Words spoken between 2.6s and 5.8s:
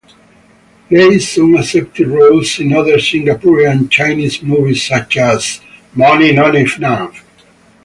other Singaporean Chinese movies such as